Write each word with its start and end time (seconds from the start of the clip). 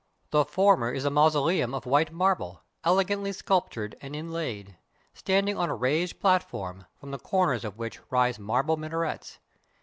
The 0.31 0.45
former 0.45 0.91
is 0.91 1.05
a 1.05 1.11
mausoleum 1.11 1.75
of 1.75 1.85
white 1.85 2.11
marble, 2.11 2.63
elegantly 2.83 3.31
sculptured 3.33 3.95
and 4.01 4.15
inlaid, 4.15 4.75
standing 5.13 5.59
on 5.59 5.69
a 5.69 5.75
raised 5.75 6.19
platform, 6.19 6.87
from 6.99 7.11
the 7.11 7.19
corners 7.19 7.63
of 7.63 7.77
which 7.77 7.99
rise 8.09 8.39
marble 8.39 8.77
minarets. 8.77 9.37